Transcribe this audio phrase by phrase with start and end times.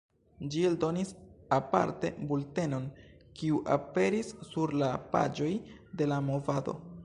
[0.53, 1.11] Ĝi eldonis
[1.57, 2.87] aparte bultenon,
[3.41, 5.51] kiu aperis sur la paĝoj
[6.01, 6.79] de La Movado.